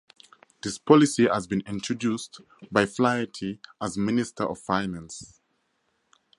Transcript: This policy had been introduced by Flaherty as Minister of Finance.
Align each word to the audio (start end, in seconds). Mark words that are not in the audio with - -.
This 0.63 0.79
policy 0.79 1.27
had 1.31 1.47
been 1.47 1.61
introduced 1.67 2.41
by 2.71 2.87
Flaherty 2.87 3.59
as 3.79 3.99
Minister 3.99 4.45
of 4.45 4.57
Finance. 4.57 5.39